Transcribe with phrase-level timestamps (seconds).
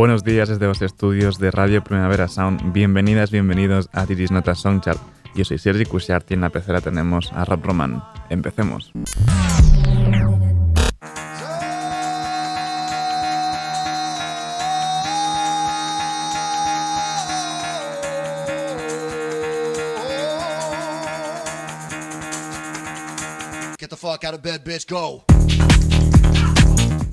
[0.00, 2.72] Buenos días desde los estudios de Radio Primavera Sound.
[2.72, 4.98] Bienvenidas, bienvenidos a Tiris Nota Songchart.
[5.34, 8.02] Yo soy Sergi Cushart y en la pecera tenemos a Rap Roman.
[8.30, 8.92] Empecemos.
[23.78, 25.26] Get the fuck out of bed, bitch, go.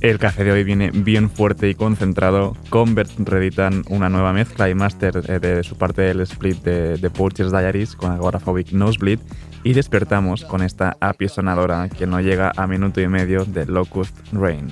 [0.08, 2.56] El café de hoy viene bien fuerte y concentrado.
[2.70, 7.10] Convert reeditan una nueva mezcla y máster eh, de su parte del split de, de
[7.10, 9.20] Purchase Diaries con Agoraphobic Nosebleed
[9.66, 14.16] y despertamos con esta API sonadora que no llega a minuto y medio de Locust
[14.32, 14.70] Rain.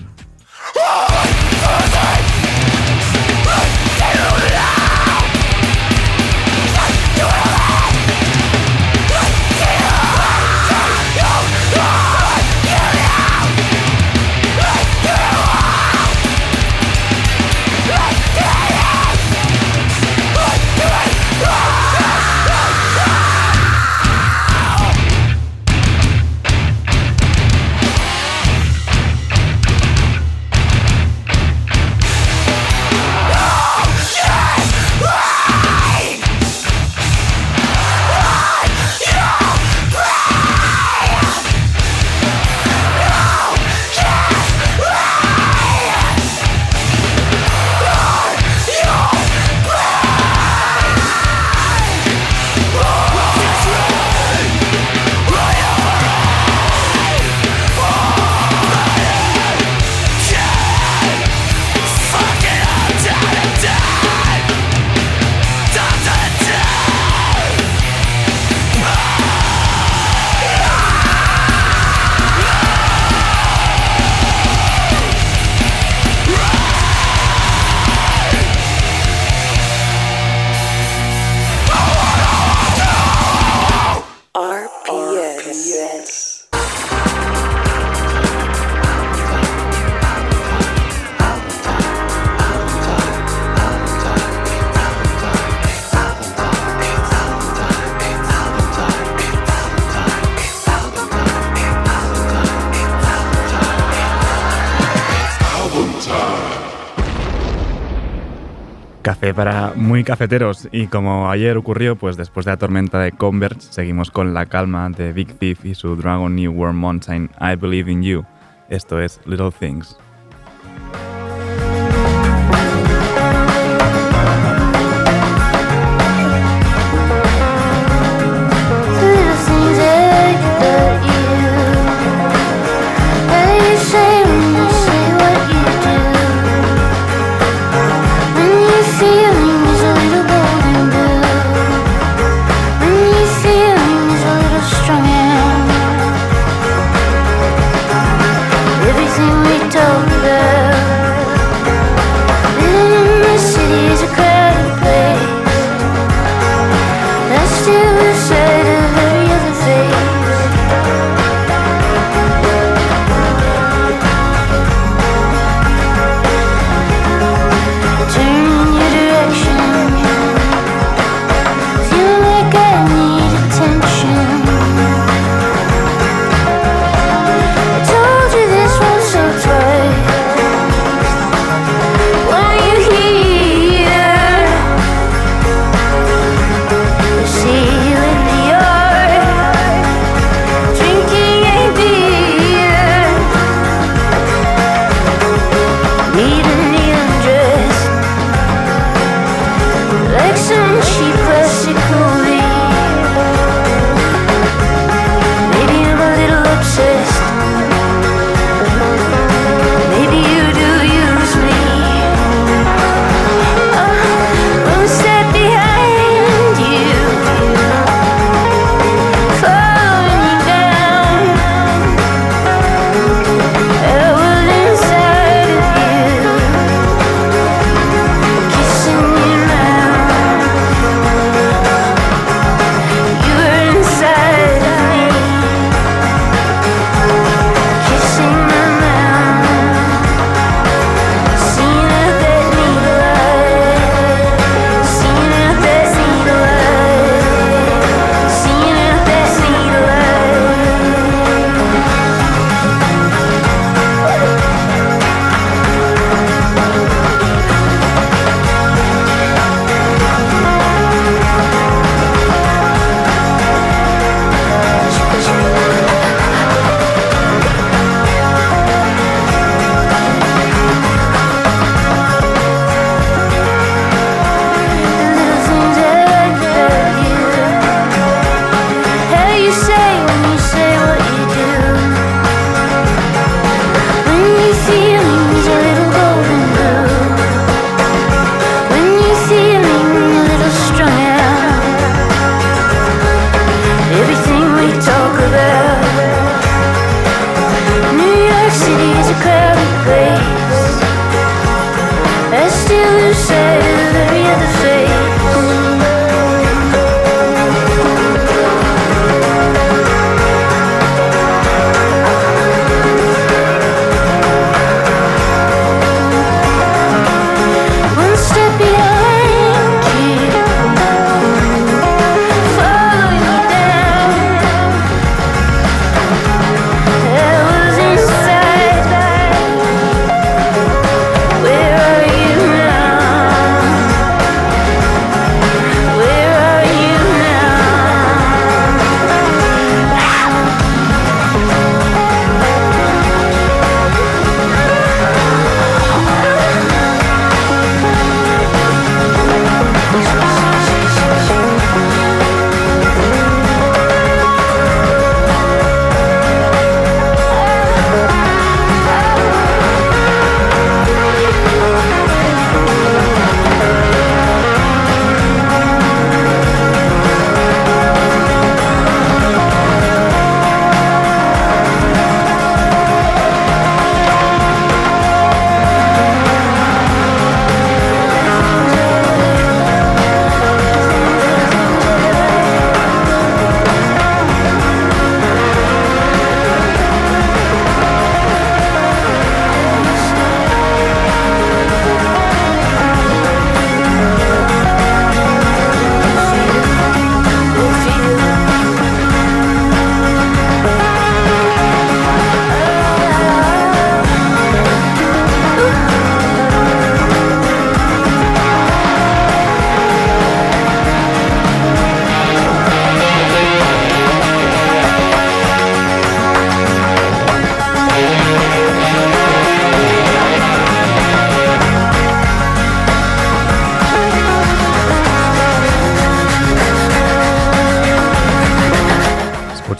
[109.33, 114.11] Para muy cafeteros y como ayer ocurrió, pues después de la tormenta de Converge seguimos
[114.11, 118.03] con la calma de Big Thief y su Dragon New World Mountain I Believe in
[118.03, 118.25] You.
[118.69, 119.97] Esto es Little Things.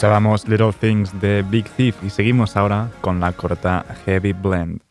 [0.06, 4.85] Escuchábamos Little Things de Big Thief y seguimos ahora con la corta Heavy Blend.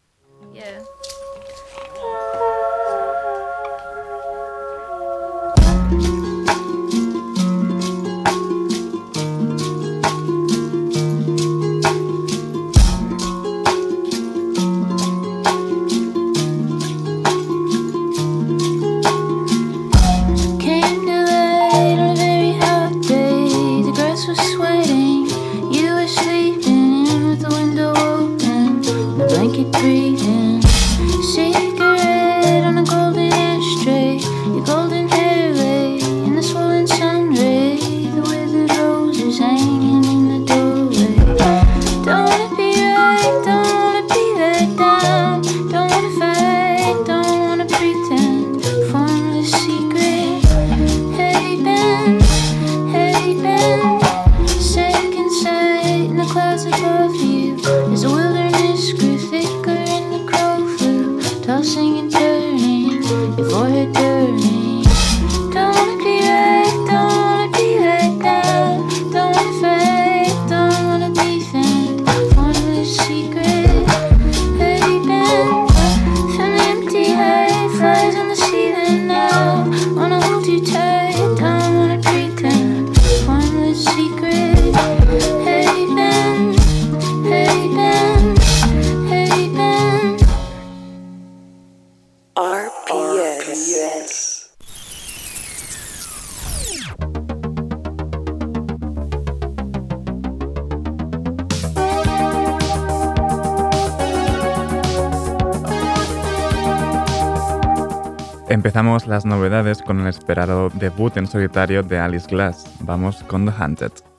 [110.84, 112.66] Debut en solitario de Alice Glass.
[112.80, 114.13] Vamos con The Hunted.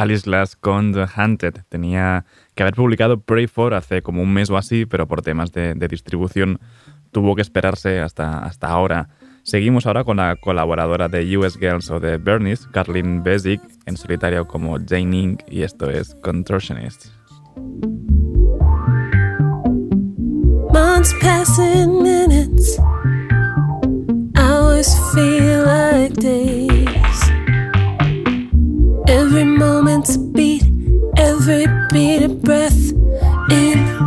[0.00, 1.56] Alice Glass con The Hunted.
[1.68, 5.52] Tenía que haber publicado Pray For hace como un mes o así, pero por temas
[5.52, 6.58] de, distribución
[7.12, 9.10] tuvo que esperarse hasta, hasta ahora.
[9.42, 14.46] Seguimos ahora con la colaboradora de US Girls o de Bernice, Carlin Basic, en solitario
[14.46, 15.42] como Jane Inc.
[15.50, 17.08] y esto es Contortionist.
[21.20, 22.78] passing minutes.
[24.36, 26.99] Hours feel like days.
[29.10, 30.62] Every moment's a beat,
[31.16, 32.92] every beat a breath.
[33.50, 33.98] In,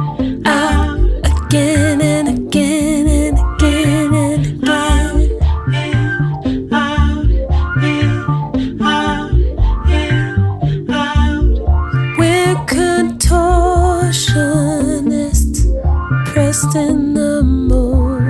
[0.47, 5.29] out, again and again and again and again.
[5.73, 7.25] In, out,
[7.83, 9.31] in, out,
[9.89, 11.59] in, out.
[12.17, 15.65] We're contortionists
[16.27, 18.23] pressed in the mold,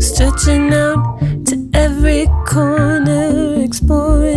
[0.00, 4.27] stretching out to every corner, exploring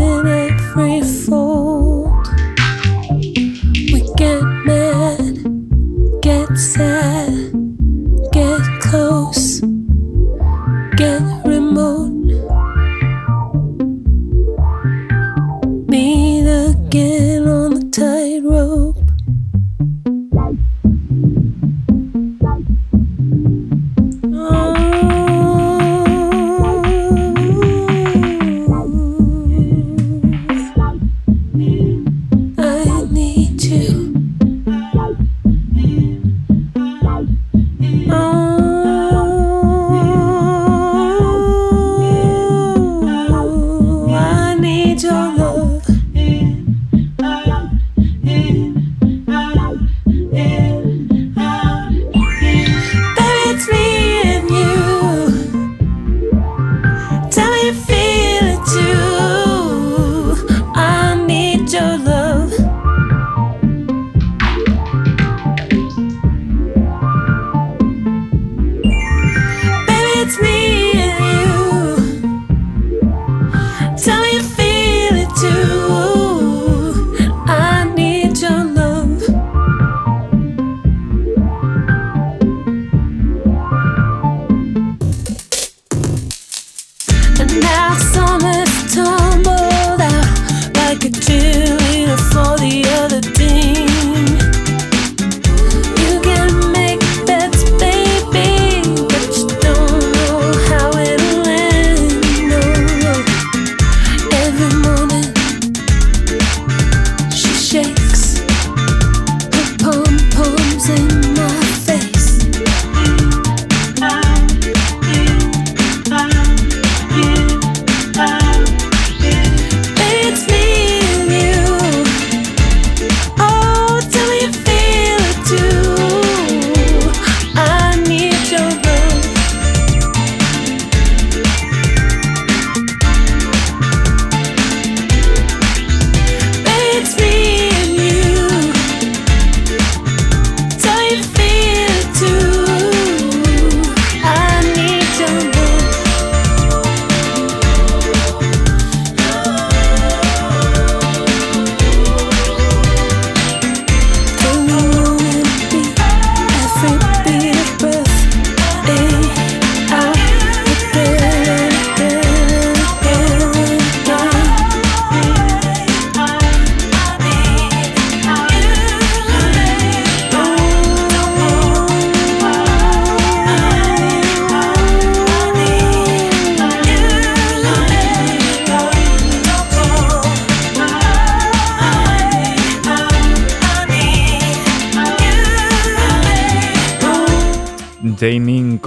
[44.92, 45.41] I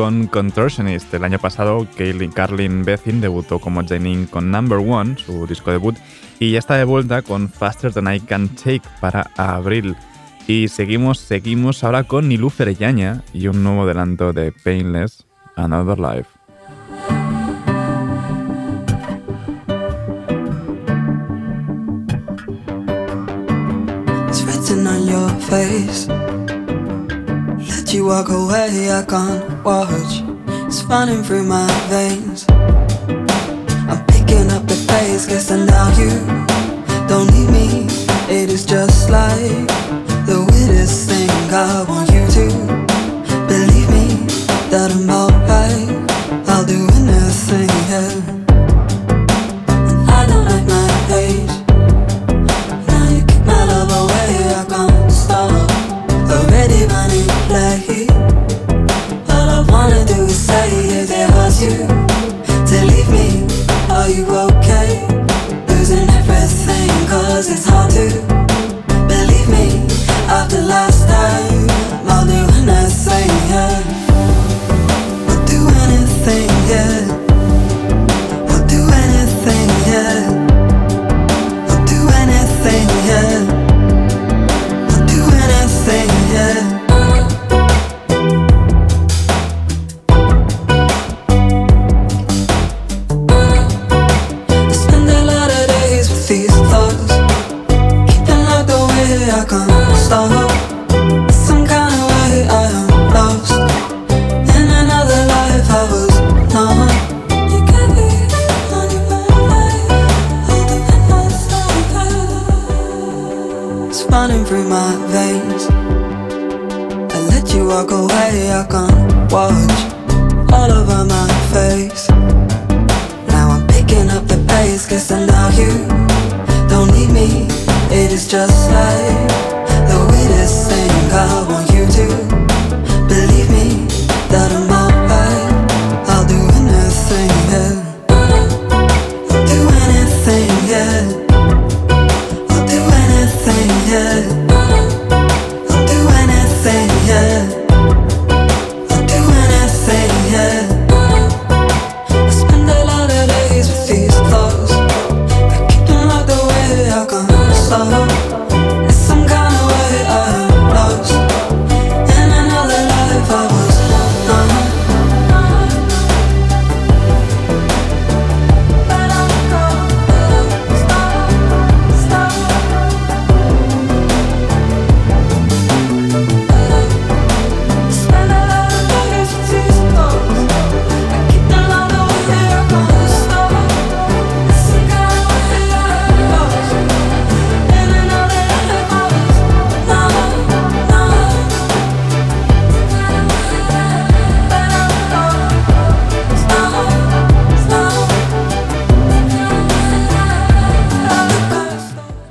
[0.05, 1.15] con Contortionist.
[1.15, 5.97] El año pasado, Kaylin Carlin Bethin debutó como Janing con Number One, su disco debut,
[6.39, 9.97] y ya está de vuelta con Faster Than I Can Take para abril.
[10.47, 15.25] Y seguimos, seguimos ahora con Nilufer Yaña y un nuevo adelanto de Painless,
[15.57, 16.29] Another Life.
[24.29, 26.44] It's written on your face.
[27.95, 30.21] You walk away, I can't watch.
[30.67, 32.45] It's running through my veins.
[32.51, 36.11] I'm picking up the pace, guess I know you
[37.07, 37.87] don't need me.
[38.29, 39.69] It is just like
[40.27, 41.31] the weirdest thing.
[41.55, 42.47] I want you to
[43.47, 44.27] believe me
[44.71, 46.49] that I'm alright.
[46.49, 48.44] I'll do anything, yeah.
[60.55, 61.75] Say if it hurts you
[62.71, 63.29] to leave me,
[63.97, 64.91] are you okay?
[65.69, 68.07] Losing everything, cause it's hard to
[69.13, 69.67] believe me
[70.29, 71.54] after last time.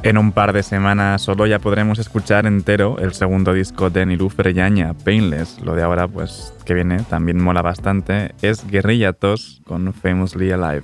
[0.03, 4.29] En un par de semanas solo ya podremos escuchar entero el segundo disco de Nilu
[4.29, 5.61] Freyaña, Painless.
[5.61, 8.35] Lo de ahora, pues, que viene, también mola bastante.
[8.41, 10.83] Es Guerrilla Tos con Famously Alive.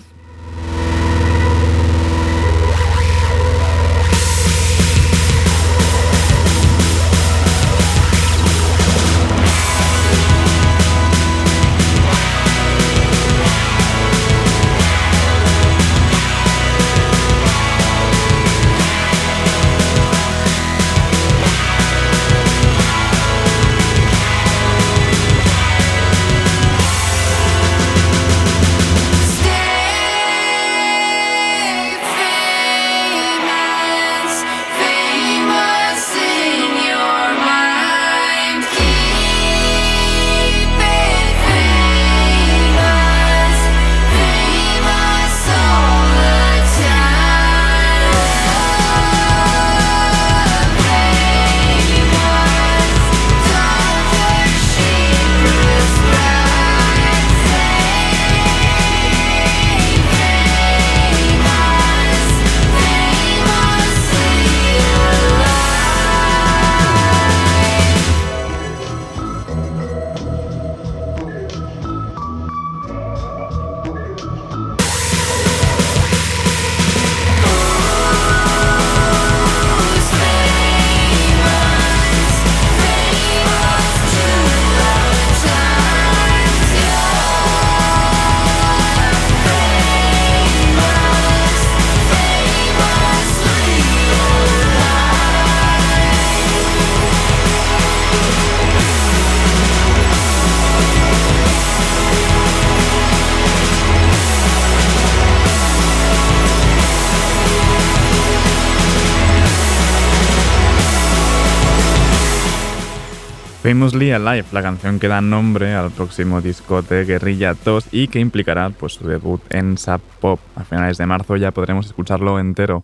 [113.70, 118.20] Famously Alive, la canción que da nombre al próximo disco de Guerrilla 2 y que
[118.20, 120.40] implicará pues, su debut en Sub Pop.
[120.56, 122.84] A finales de marzo ya podremos escucharlo entero.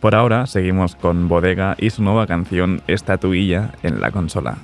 [0.00, 4.56] Por ahora seguimos con Bodega y su nueva canción Estatuilla en la consola.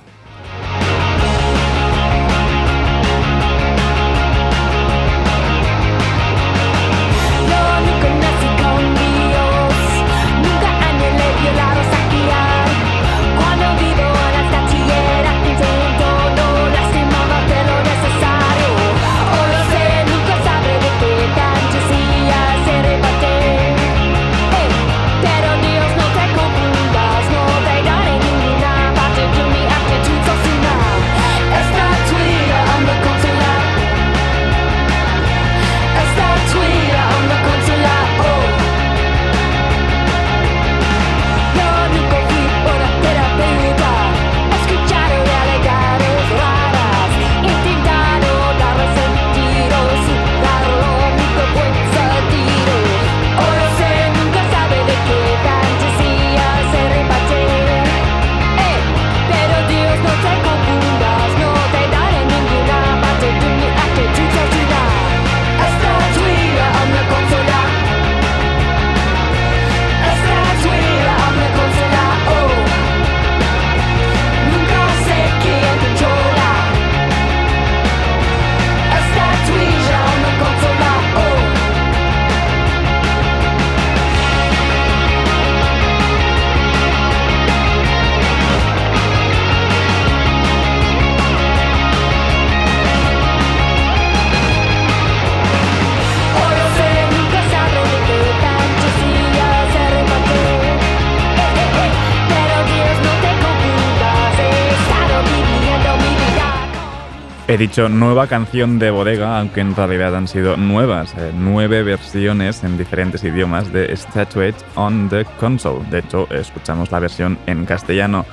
[107.51, 112.63] He dicho nueva canción de bodega, aunque en realidad han sido nuevas, eh, nueve versiones
[112.63, 115.83] en diferentes idiomas de Statuette on the Console.
[115.89, 118.25] De hecho, escuchamos la versión en castellano.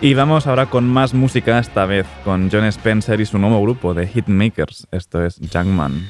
[0.00, 3.94] Y vamos ahora con más música, esta vez con John Spencer y su nuevo grupo
[3.94, 4.88] de Hitmakers.
[4.90, 6.08] Esto es Junkman.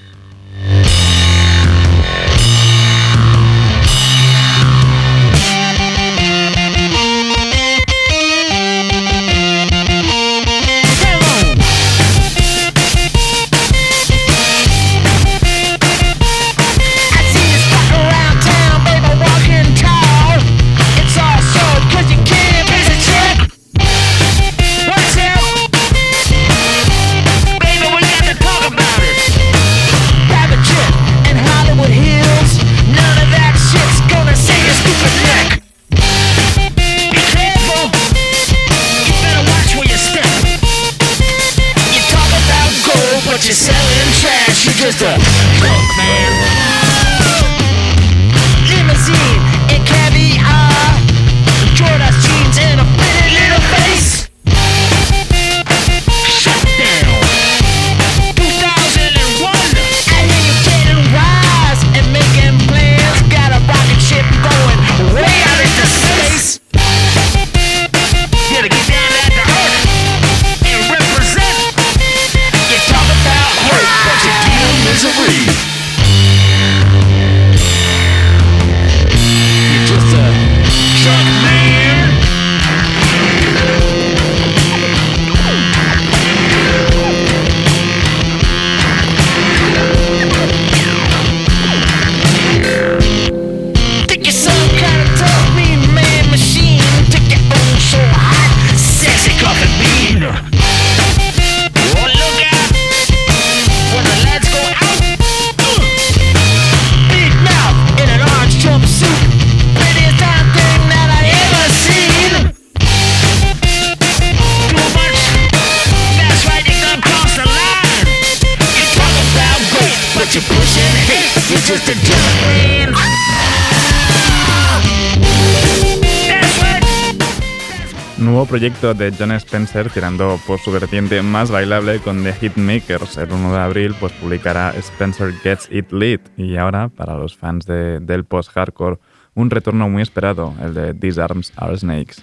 [128.55, 133.17] Proyecto de John Spencer tirando por su vertiente más bailable con The Hitmakers.
[133.17, 137.67] El 1 de abril pues publicará Spencer Gets It Lit y ahora para los fans
[137.67, 139.01] del post-hardcore
[139.35, 142.23] un retorno muy esperado, el de These Arms Are Snakes.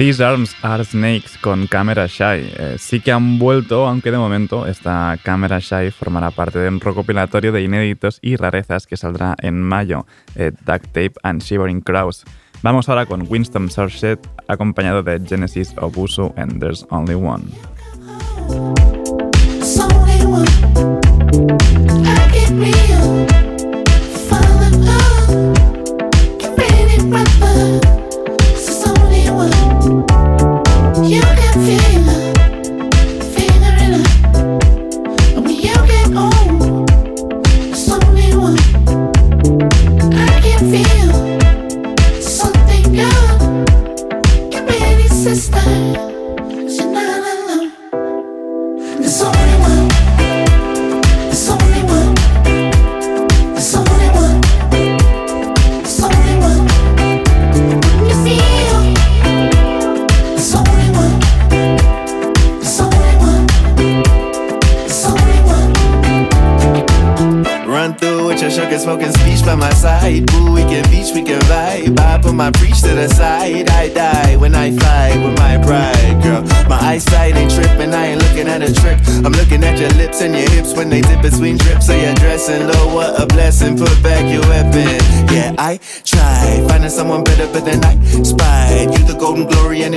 [0.00, 2.50] These Arms Are Snakes con Camera Shy.
[2.56, 6.80] Eh, sí que han vuelto, aunque de momento esta Camera Shy formará parte de un
[6.80, 12.24] recopilatorio de inéditos y rarezas que saldrá en mayo, eh, Tape and Shivering Crows.
[12.62, 17.44] Vamos ahora con Winston Surset acompañado de Genesis Obusu and There's Only One.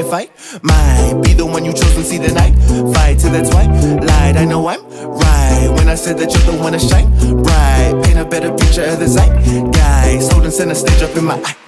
[0.04, 0.32] fight.
[0.62, 2.54] Might be the one you chose and see the night.
[2.94, 4.38] Fight till that's why lied.
[4.38, 7.10] I know I'm right when I said that you're the one to shine.
[7.52, 9.32] Right, paint a better picture of the sight.
[10.44, 11.63] and sent a stage up in my eye.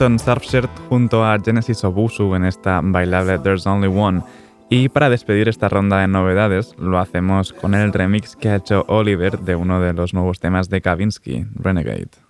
[0.00, 4.22] Surfshirt junto a Genesis Obusu en esta bailable There's Only One.
[4.70, 8.86] Y para despedir esta ronda de novedades, lo hacemos con el remix que ha hecho
[8.88, 12.29] Oliver de uno de los nuevos temas de Kavinsky, Renegade.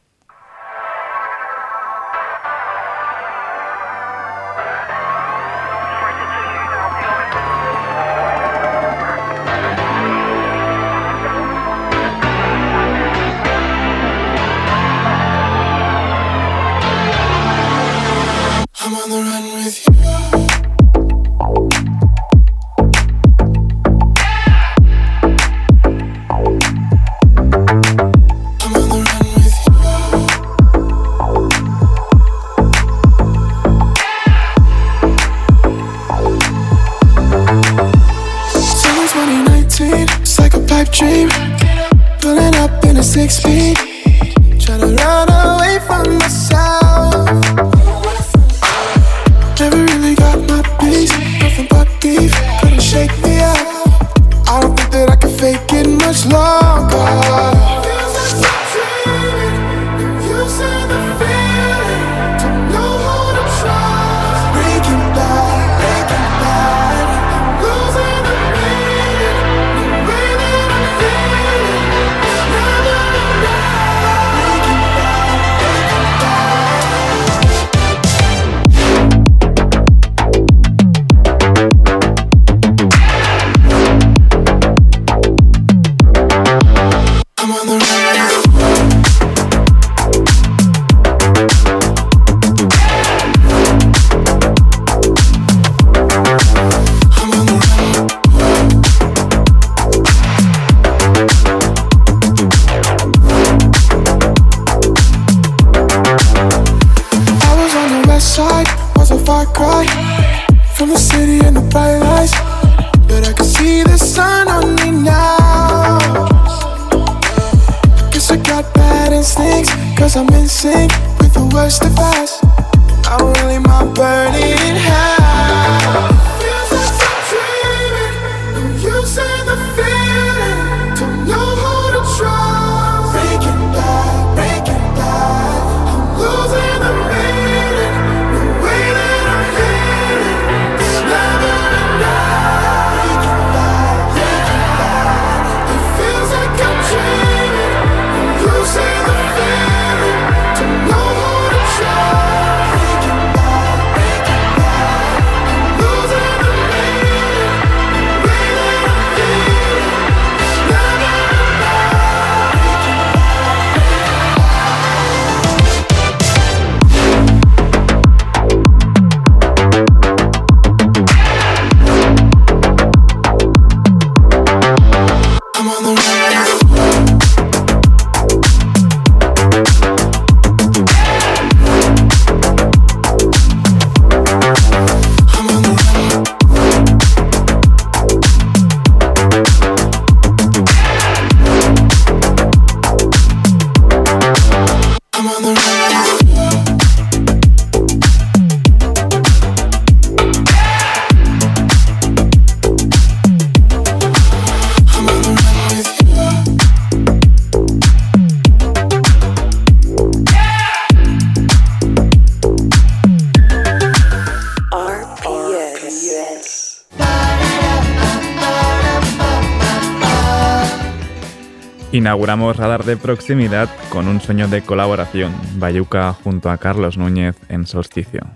[222.11, 227.69] inauguramos Radar de Proximidad con un sueño de colaboración, Bayuca junto a Carlos Núñez en
[227.69, 228.27] Solsticio.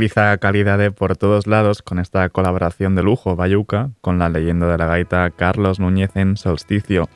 [0.00, 4.78] realiza calidad por todos lados con esta colaboración de lujo Bayuca con la leyenda de
[4.78, 7.10] la gaita Carlos Núñez en Solsticio.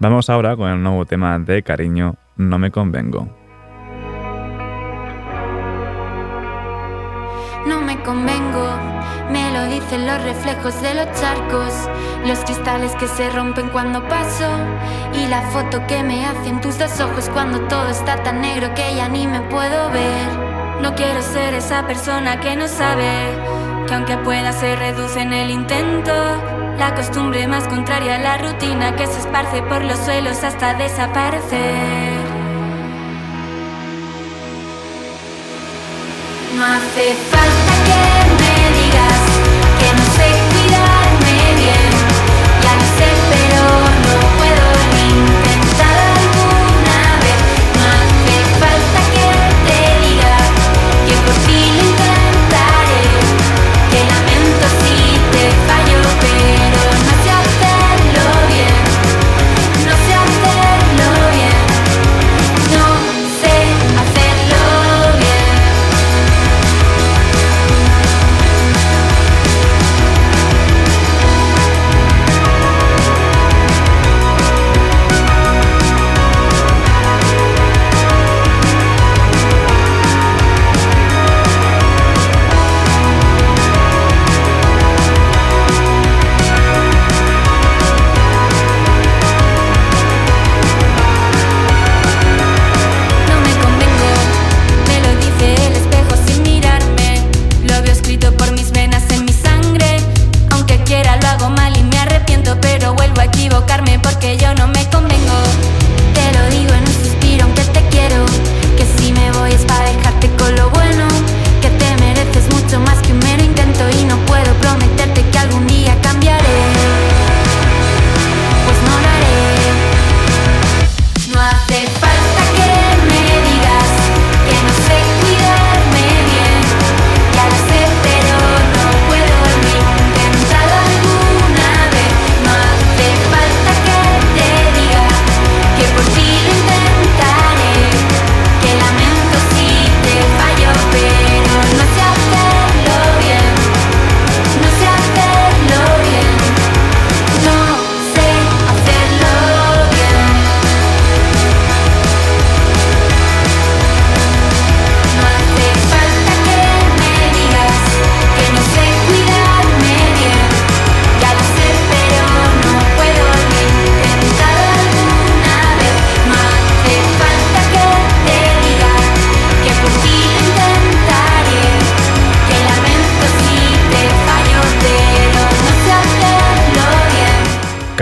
[0.00, 3.28] Vamos ahora con el nuevo tema de cariño, No me convengo.
[7.68, 8.66] No me convengo,
[9.30, 11.88] me lo dicen los reflejos de los charcos,
[12.26, 14.50] los cristales que se rompen cuando paso
[15.12, 18.96] y la foto que me hacen tus dos ojos cuando todo está tan negro que
[18.96, 20.43] ya ni me puedo ver.
[20.80, 23.08] No quiero ser esa persona que no sabe
[23.86, 26.12] que aunque pueda se reduce en el intento.
[26.78, 32.12] La costumbre más contraria a la rutina que se esparce por los suelos hasta desaparecer.
[36.56, 38.13] No hace falta que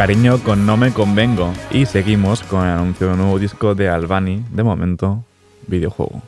[0.03, 1.53] Cariño con No Me Convengo.
[1.71, 5.23] Y seguimos con el anuncio de un nuevo disco de Albani, de momento,
[5.69, 6.21] videojuego.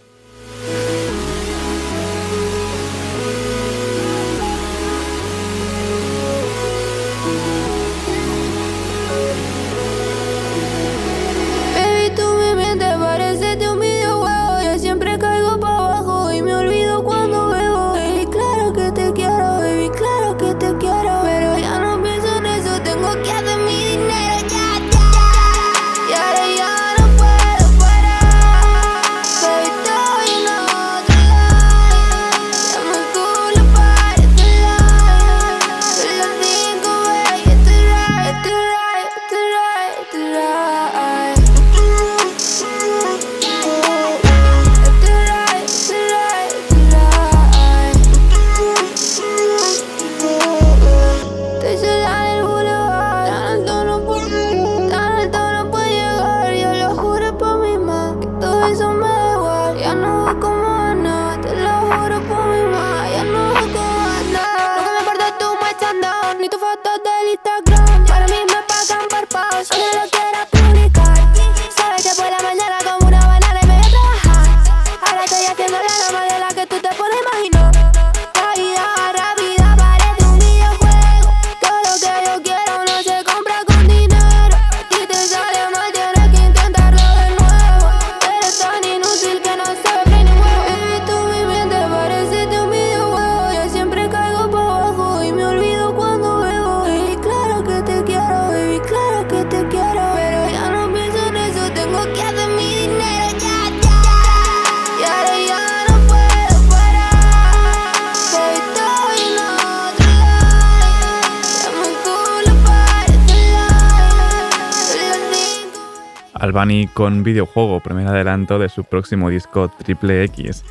[116.95, 120.65] Con videojuego, primer adelanto de su próximo disco Triple X.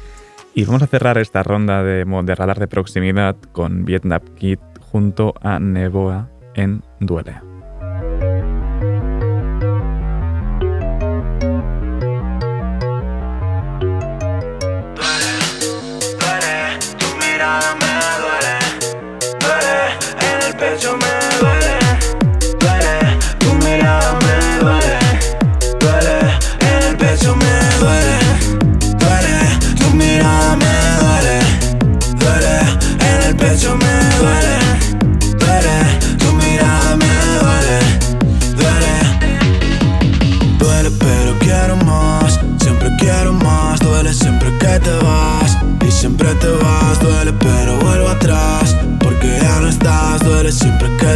[0.55, 5.35] Y vamos a cerrar esta ronda de, de radar de proximidad con Vietnam Kid junto
[5.41, 7.52] a Neboa en Duele.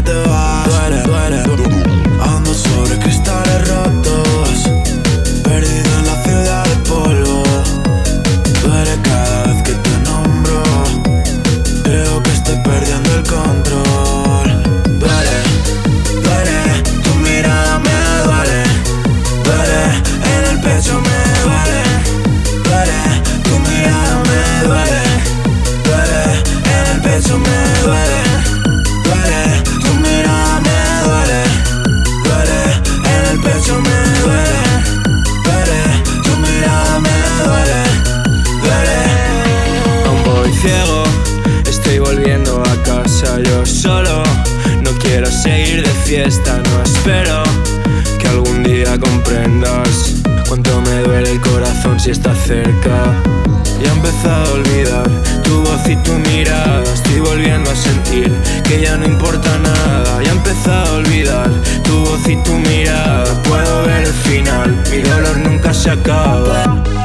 [0.02, 1.44] te Duele, duele.
[2.22, 4.64] Ando sobre cristales rotos.
[5.44, 7.44] Perdido en la ciudad de polvo.
[8.64, 10.64] Duele cada vez que te nombro.
[11.84, 13.67] Creo que estoy perdiendo el control.
[65.88, 66.97] se acaba.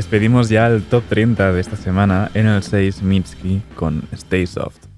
[0.00, 4.89] despedimos ya el top 30 de esta semana en el 6 Mitski con Stay Soft.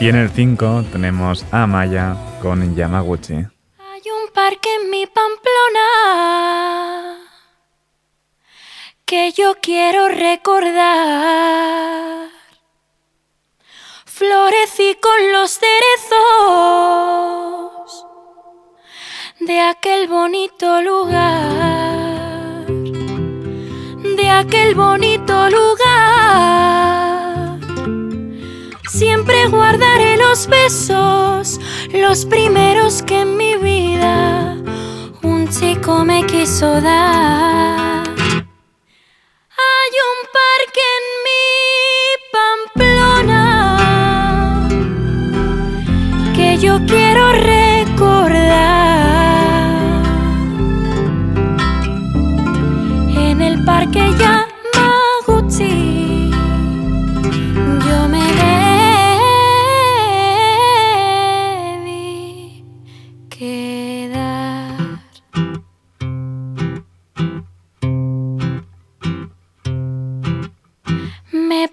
[0.00, 3.34] Y en el 5 tenemos a Maya con Yamaguchi.
[3.34, 5.88] Hay un parque en mi Pamplona
[9.04, 11.48] que yo quiero recordar.
[14.04, 16.18] Florecí con los cerezos
[19.40, 22.66] de aquel bonito lugar,
[24.16, 27.07] de aquel bonito lugar.
[28.98, 31.60] Siempre guardaré los besos,
[31.92, 34.56] los primeros que en mi vida
[35.22, 38.02] un chico me quiso dar.
[39.68, 41.46] Hay un parque en mi
[42.74, 43.46] Pamplona
[46.34, 48.48] que yo quiero recordar.
[53.16, 55.87] En el parque Yamaguchi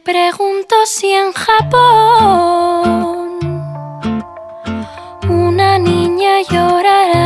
[0.06, 2.60] pregunto si en Japón
[5.28, 7.26] una niña llorará.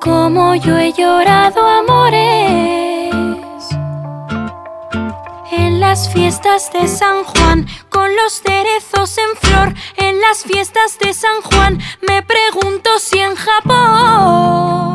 [0.00, 3.14] Como yo he llorado amores
[5.50, 11.14] en las fiestas de San Juan con los cerezos en flor en las fiestas de
[11.14, 11.80] San Juan.
[12.06, 14.92] Me pregunto si en Japón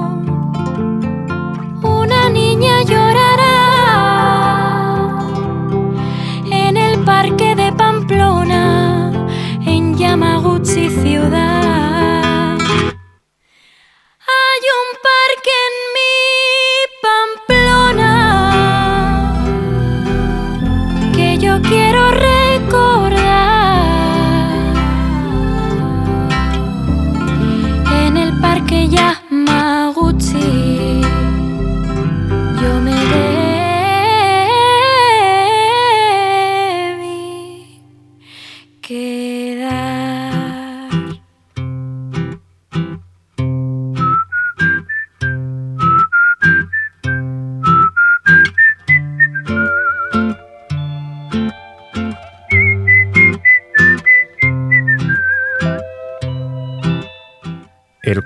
[1.81, 3.16] una niña llorará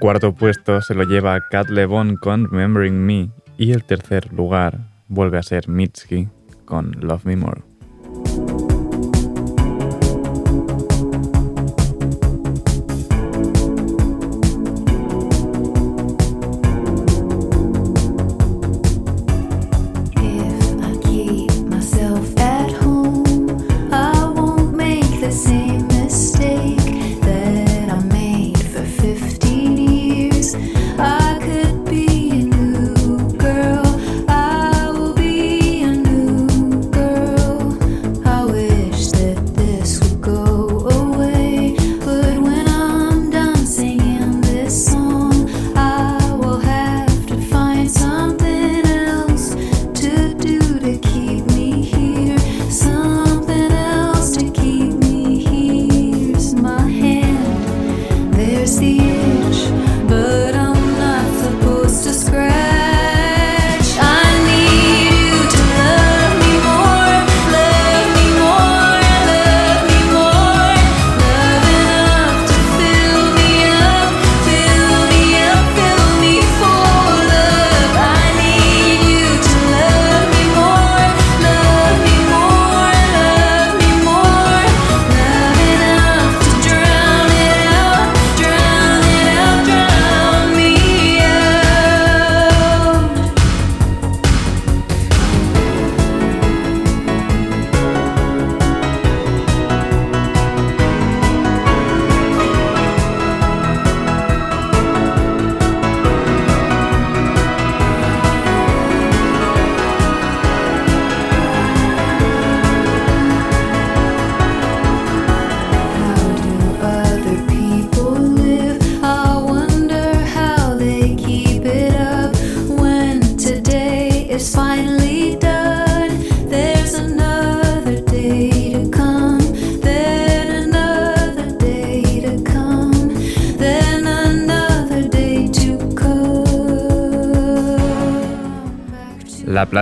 [0.01, 5.37] cuarto puesto se lo lleva Cat Levon con Remembering Me y el tercer lugar vuelve
[5.37, 6.27] a ser Mitski
[6.65, 7.70] con Love Me More.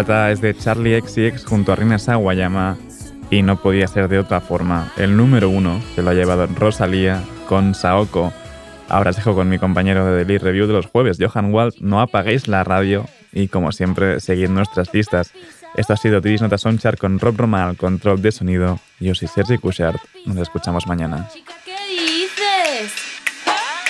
[0.05, 2.77] Plata es de Charlie XCX junto a Rina Sawayama
[3.29, 4.93] Y no podía ser de otra forma.
[4.95, 8.31] El número uno se lo ha llevado Rosalía con Saoko.
[8.87, 11.75] Ahora os dejo con mi compañero de Daily Review de los jueves, Johan Wald.
[11.81, 15.33] No apaguéis la radio y, como siempre, seguid nuestras pistas.
[15.75, 18.79] Esto ha sido Tiris Nota Sonchar con Rob Roma al control de sonido.
[19.01, 20.01] Yo soy Sergi Cushart.
[20.25, 21.27] Nos escuchamos mañana.
[21.33, 22.93] Chica, ¿qué dices?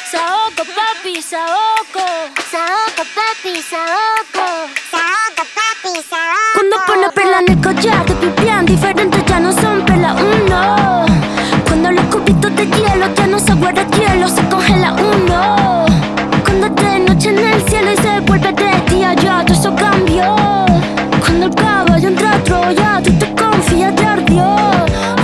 [0.10, 2.06] Saoko, papi, Saoko.
[2.50, 4.79] Saoko, papi, Saoko.
[6.86, 11.06] Pone perla en el collar, te pipián diferentes ya no son perla uno.
[11.66, 15.86] Cuando los cubitos de hielo ya no se guarda hielo, se congela uno.
[16.44, 19.76] Cuando es de noche en el cielo y se vuelve de día, ya todo eso
[19.76, 20.36] cambió.
[21.22, 24.44] Cuando el caballo entra a Troya, tú te confías, te ardió.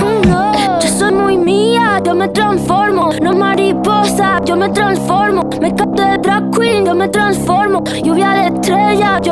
[0.03, 0.79] Oh, no.
[0.79, 3.11] Yo soy muy mía, yo me transformo.
[3.21, 5.14] No mariposa, yo me transformo.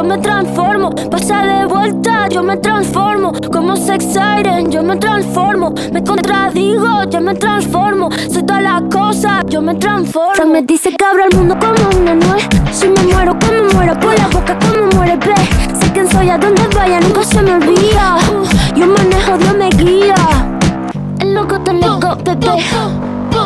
[0.03, 0.89] Yo me transformo.
[1.09, 3.31] Pasa de vuelta, yo me transformo.
[3.51, 5.73] Como sex siren, yo me transformo.
[5.93, 8.09] Me contradigo, yo me transformo.
[8.29, 10.33] Soy todas las cosas, yo me transformo.
[10.35, 12.47] Fran me dice que abro el mundo como una nuez.
[12.71, 15.49] Si me muero, como muero por la boca, como muere pez.
[15.79, 18.17] Sé quién soy, a donde vaya, nunca se me olvida.
[18.75, 20.15] Yo manejo, Dios me guía.
[21.19, 22.61] El loco te loco, bebé.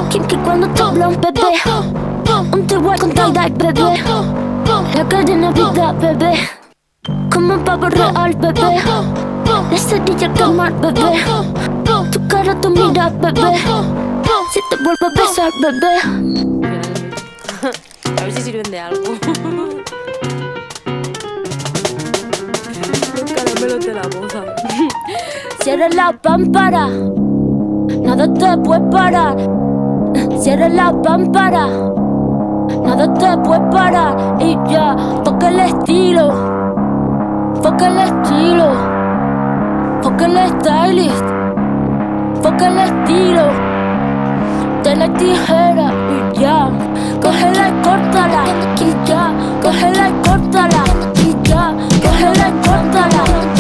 [0.09, 1.41] Kim que cuando te habla un bebé.
[2.51, 4.46] Un te con tie-dye, bebé.
[4.67, 6.33] La cadena vida, bebé.
[7.31, 8.81] Como un pavo real, bebé.
[9.45, 11.23] La cerilla que mar, bebé.
[12.11, 13.55] Tu cara, tu mira, bebé.
[14.51, 15.95] Si te vuelvo a besar, bebé.
[18.17, 19.03] A ver si sirven de algo.
[23.15, 24.55] Los caramelos de la boda.
[25.63, 26.89] Cierra la pámpara.
[28.01, 29.37] Nada te puede parar.
[30.41, 31.96] Cierra la pámpara.
[32.97, 34.37] Nada te puede parar.
[34.39, 36.33] Y ya, toca el estilo.
[37.61, 38.71] Foca el estilo.
[40.01, 41.25] Foca el stylist.
[42.41, 43.43] Foca el estilo.
[44.83, 45.91] De la tijera
[46.33, 46.69] y ya.
[47.21, 48.43] Cógela y córtala.
[48.79, 49.31] Y ya.
[49.61, 50.83] Cógela y córtala.
[51.23, 51.75] Y ya.
[52.01, 53.56] Cógela y córtala.